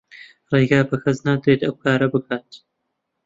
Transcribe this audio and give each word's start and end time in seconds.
ڕێگە 0.51 0.79
بە 0.89 0.95
کەس 1.03 1.17
نادرێت 1.27 1.61
ئەو 1.65 1.75
کارە 1.83 2.07
بکات. 2.13 2.49